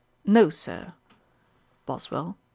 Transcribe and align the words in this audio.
'No, 0.25 0.49
Sir.' 0.49 0.95
BOSWELL. 1.85 2.35